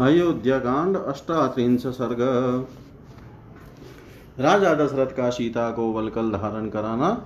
[0.00, 2.18] अयोध्या कांड अष्टात्रिंश सर्ग।
[4.40, 7.24] राजा दशरथ का सीता को वलकल धारण कराना,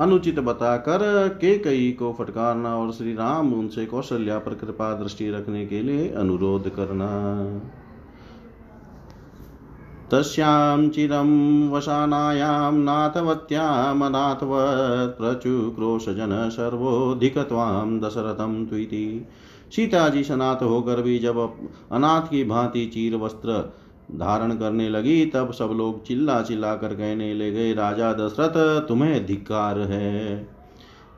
[0.00, 5.66] अनुचित बताकर के कई को फटकारना और श्री राम उनसे कौशल्या पर कृपा दृष्टि रखने
[5.66, 7.08] के लिए अनुरोध करना।
[10.10, 19.26] तस्यां चिरं वसानायां नाथवत्यामनाथवत् प्रचुक्रोशजन सर्वोऽधिक त्वां दशरथं त्विति।
[19.72, 21.52] सीता जी सनात होकर भी जब
[21.92, 23.74] अनाथ की भांति चीर वस्त्र
[24.12, 29.78] धारण करने लगी, तब सब लोग चिल्ला चिल्ला कर कहने लगे, राजा दशरथ, तुम्हें धिक्कार
[29.78, 30.48] है।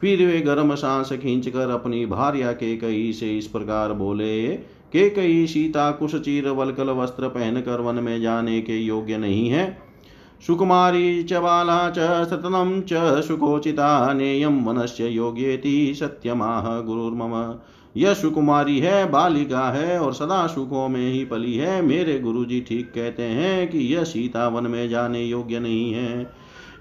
[0.00, 4.52] फिर वे गर्म सांस खींचकर अपनी भार्या के कई से इस प्रकार बोले
[4.92, 9.78] के कई सीता कुश चीर वलकल वस्त्र पहनकर वन में जाने के योग्य नहीं है।
[10.46, 17.34] सुकुमारी च बाला च सतनं च सुकोचिता नेयं वनस्य योग्येति सत्यमाह गुरुर्मम।
[17.96, 22.92] यह सुकुमारी है, बालिका है और सदा सुखों में ही पली है। मेरे गुरुजी ठीक
[22.94, 26.30] कहते हैं कि यह सीता वन में जाने योग्य नहीं है।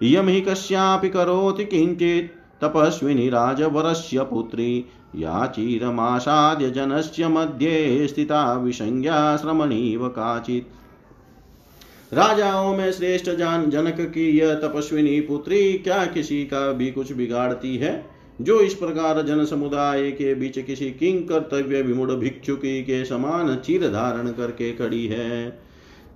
[0.03, 10.07] यम ही कश्यापि करोति किंचित तपस्विनी राजवरस्य पुत्री। या चीरमासाद्य जनस्य मध्ये स्थिता विसंज्ञा श्रमणीव
[10.07, 10.67] काचित।
[12.13, 17.77] राजाओं में श्रेष्ठ जान जनक की यह तपस्विनी पुत्री क्या किसी का भी कुछ बिगाड़ती
[17.77, 18.18] है?
[18.41, 23.87] जो इस प्रकार जन समुदाय के बीच किसी किंग कर्तव्य विमुड़ भिक्षुकी के समान चीर
[23.87, 25.59] धारण करके खड़ी है।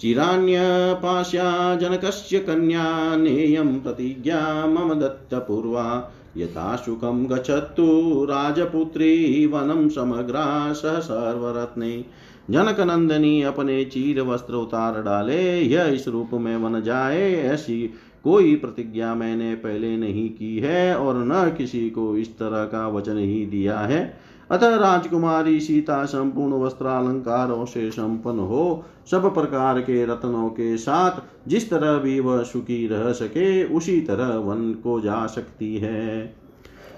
[0.02, 0.59] चिरान्य
[0.93, 12.05] पाश्या जनकस्य कन्या नेयं प्रतिज्ञा मम दत्तपूर्वा। यथा सुखं गच्छतु राजपुत्री वनं समग्रा स सर्वरत्ने।
[12.49, 17.93] जनक नंदनी अपने चीर वस्त्र उतार डाले, यह इस रूप में वन जाए, ऐसी
[18.23, 23.17] कोई प्रतिज्ञा मैंने पहले नहीं की है और न किसी को इस तरह का वचन
[23.17, 24.17] ही दिया है।
[24.52, 31.70] अतः राजकुमारी सीता संपूर्ण वस्त्रालंकारों से संपन्न हो, सब प्रकार के रत्नों के साथ जिस
[31.70, 36.36] तरह भी वह सुखी रह सके, उसी तरह वन को जा सकती है।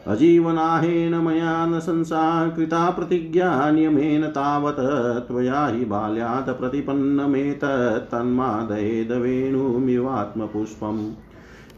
[0.08, 4.80] अजीवनाहेन मया न संसाकृता प्रतिज्ञा नियमेन तावत्
[5.28, 11.00] त्वया हि बाल्यात् प्रतिपन्नमेतत् तन्मादयेद वेणुमिवात्मपुष्पम्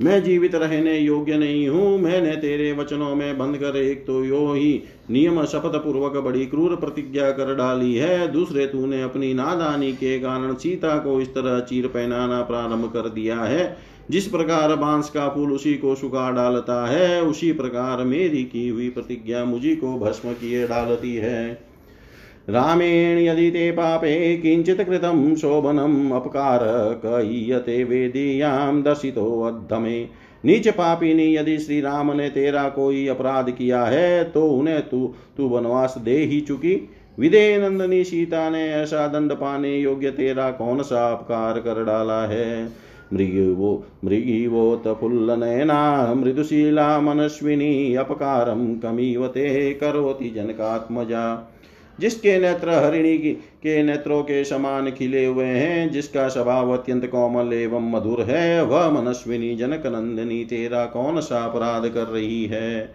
[0.02, 4.54] मैं जीवित रहने योग्य नहीं हूँ, मैंने तेरे वचनों में बंद कर एक तो यो
[4.54, 10.20] ही नियम शपथ पूर्वक बड़ी क्रूर प्रतिज्ञा कर डाली है, दूसरे तूने अपनी नादानी के
[10.20, 13.78] कारण सीता को इस तरह चीर पहनाना प्रारंभ कर दिया है।
[14.12, 18.90] जिस प्रकार बाँस का फूल उसी को सुखा डालता है, उसी प्रकार मेरी की हुई
[18.90, 21.68] प्रतिज्ञा मुझी को भस्म किए डालती है।
[22.50, 26.60] रामेण यदि ते पापे किञ्चित् कृतं शोभनम् अपकार
[27.06, 30.00] कयते वेदीयां दर्शितोऽद्धमे
[30.46, 35.48] नीच पापिनी यदि श्री राम ने तेरा कोई अपराध किया है तो उन्हें तू तू
[35.48, 41.12] वनवास दे ही चुकी। विदे नंदनी सीता ने ऐसा दंड पाने योग्य तेरा कौन सा
[41.12, 42.70] अपकार कर डाला है?
[43.14, 51.54] मृगिवो मृगिवोत फुल्लनयना मृदुशीला मनस्विनी अपकारं कमीवते करोति जनकात्मजा।
[52.00, 57.92] जिसके नेत्र हरिणी के नेत्रों के समान खिले हुए हैं, जिसका स्वभाव अत्यंत कोमल एवं
[57.92, 62.94] मधुर है, वह मनस्विनी जनक नंदिनी तेरा कौन सा अपराध कर रही है?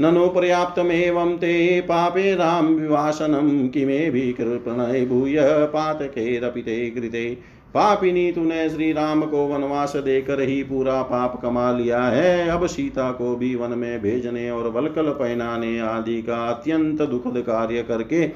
[0.00, 7.36] ननु पर्याप्तमेवं ते पापे राम विवासनं किमे भी कृपणय भूय पातकेरपि ते कृते।
[7.74, 13.10] पापिनी तूने श्री राम को वनवास देकर ही पूरा पाप कमा लिया है। अब सीता
[13.12, 18.26] को भी वन में भेजने और वलकल पहनाने आदि का अत्यंत दुखद कार्य करके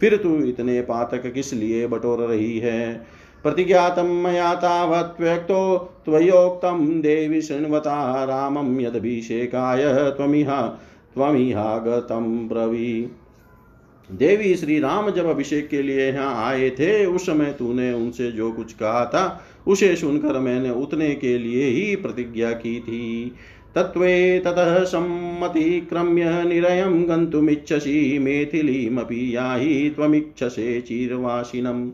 [0.00, 3.06] फिर तू इतने पातक किस लिए बटोर रही है?
[3.42, 10.62] प्रतिज्ञातं मया तावत्व्यक्तो त्वयोक्तं देवि शृण्वता रामं यदभिषेकाय त्वमिहा
[11.14, 13.10] त्वमिहागतं ब्रवी
[14.08, 18.50] देवी श्री राम जब अभिषेक के लिए यहाँ आए थे, उस समय तूने उनसे जो
[18.52, 23.32] कुछ कहा था, उसे सुनकर मैंने उतने के लिए ही प्रतिज्ञा की थी।
[23.74, 31.90] तत्वे ततः सम्मतिक्रम्य निरयं गन्तुमिच्छसि मेथिलीमपि याहि त्वमिच्छसे चीरवासिनम्।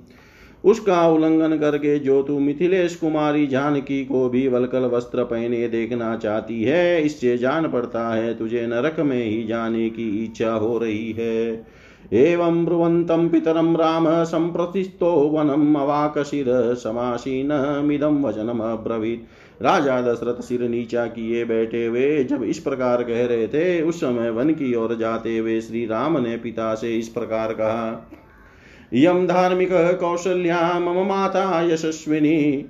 [0.64, 6.62] उसका उल्लंघन करके जो तू मिथिलेश कुमारी जानकी को भी वलकल वस्त्र पहने देखना चाहती
[6.62, 11.79] है, इससे जान पड़ता है तुझे नरक में ही जाने की इच्छा हो रही है।
[12.12, 22.24] एवं ब्रुवन्तं पितरं राम सम्प्रतिष्ठो वनम् अवाकशिरसमासीनमिदं वचनमब्रवीत् राजा दशरथ सिर नीचा किए बैठे हुए,
[22.24, 26.18] जब इस प्रकार कह रहे थे, उस समय वन की ओर जाते हुए श्री राम
[26.18, 28.10] ने पिता से इस प्रकार कहा
[28.94, 32.66] यम धार्मिक कौशल्या मम माता यशस्विनी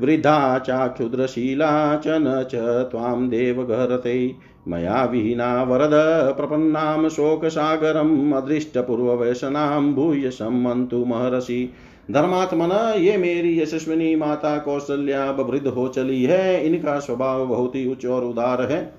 [0.00, 2.54] वृद्धा चाक्षुद्रशीला च न च
[2.90, 4.34] त्वां देवघरते।
[4.68, 5.90] मया विहीना वरद
[6.36, 11.72] प्रपन्नां शोकसागरम् अदृष्टपूर्ववैशनां भूय सम्मन्तु महर्षि।
[12.10, 18.06] धर्मात्मन, ये मेरी यशस्विनी माता कौशल्या वृद्ध हो चली है, इनका स्वभाव बहुत ही उच्च
[18.06, 18.94] और उदार है।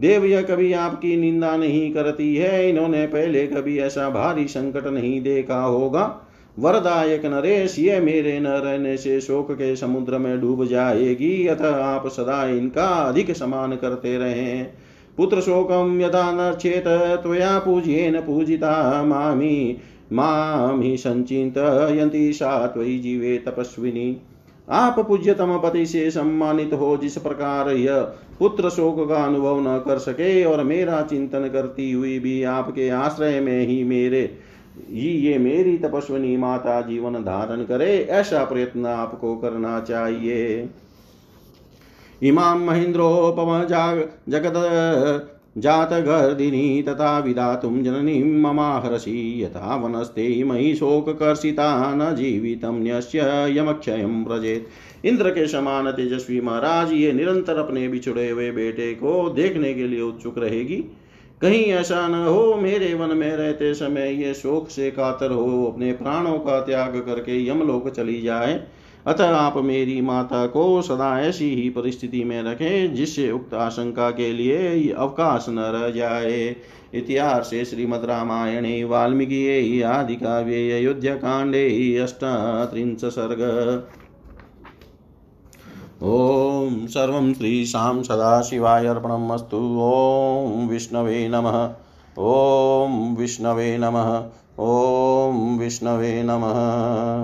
[0.00, 5.20] देव यह कभी आपकी निंदा नहीं करती है, इन्होंने पहले कभी ऐसा भारी संकट नहीं
[5.20, 11.46] देखा होगा। वरदायक नरेश, ये मेरे न रहने से शोक के समुद्र में डूब जाएगी।
[11.46, 14.62] अतः आप सदा इनका अधिक समान करते रहे।
[15.16, 16.84] पुत्र शोकम यदा न चेत
[17.22, 19.78] त्वया पूज्येन पूजिता मामी।
[20.12, 24.16] मामी संचिंतयन्ति सा त्वयि जीवे तपस्विनी।
[24.70, 28.00] आप पूज्यतम पति से सम्मानित हो, जिस प्रकार यह
[28.38, 33.40] पुत्र शोक का अनुभव न कर सके और मेरा चिंतन करती हुई भी आपके आश्रय
[33.40, 34.38] में ही मेरे
[34.76, 40.68] ही ये मेरी तपस्विनी माता जीवन धारण करे, ऐसा प्रयत्न आपको करना चाहिए।
[42.22, 45.28] इमाम महेंद्रोपम जाग जगत
[45.58, 53.20] जातगर्दिनी तथा विधातुं जननीं ममाहर्षि यथा वनस्ते मयि शोककर्षिता न जीवितं न्यस्य
[53.58, 54.68] यमक्षयं व्रजेत।
[55.04, 60.00] इंद्र के समान तेजस्वी महाराज, ये निरंतर अपने बिछुड़े हुए बेटे को देखने के लिए
[60.00, 60.84] उत्सुक रहेगी।
[61.42, 65.92] कहीं ऐसा न हो, मेरे वन में रहते समय ये शोक से कातर हो, अपने
[65.92, 68.64] प्राणों का त्याग करके यमलोक चली जाए।
[69.06, 74.32] अतः आप मेरी माता को सदा ऐसी ही परिस्थिति में रखें, जिससे उक्त आशंका के
[74.32, 76.56] लिए अवकाश न रह जाए।
[76.94, 83.40] इतिहास श्रीमद् रामायणे, वाल्मीकि, आदि काव्ये अयोध्याकाण्डे अष्टात्रिंश सर्ग।
[86.04, 91.70] ॐ सर्वं श्रीशां सदाशिवाय अर्पणमस्तु। ॐ विष्णवे नमः।
[92.18, 94.24] ॐ विष्णवे नमः।
[94.58, 96.54] ॐ विष्णवे नमः।